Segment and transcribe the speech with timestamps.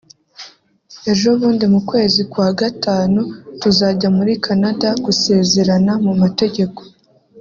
[1.11, 3.21] ejobundi mu kwezi kwa Gatanu
[3.61, 6.79] tuzajya muri Canada gusezerana mu mategeko